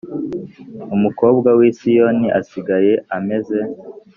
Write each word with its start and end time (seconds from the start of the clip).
Umukobwa 0.95 1.49
w’i 1.59 1.71
Siyoni 1.77 2.27
asigaye 2.39 2.93
ameze 3.17 3.59